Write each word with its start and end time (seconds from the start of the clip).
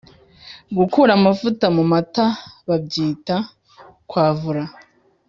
Gukura 0.77 1.11
amavuta 1.17 1.65
mu 1.75 1.83
matababyita 1.91 3.35
Kwavura 4.09 4.63